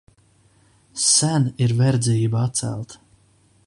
[1.11, 3.03] Sen ir verdzība atcelta.